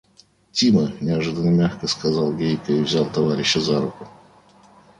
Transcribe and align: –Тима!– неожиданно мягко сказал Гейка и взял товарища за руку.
–Тима!– 0.51 0.91
неожиданно 1.01 1.51
мягко 1.51 1.85
сказал 1.85 2.33
Гейка 2.35 2.73
и 2.73 2.81
взял 2.81 3.05
товарища 3.07 3.59
за 3.61 3.81
руку. 3.81 4.07